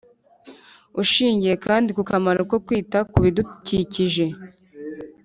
[1.01, 4.25] Ushingiye kandi ku kamaro ko kwita kubidukikije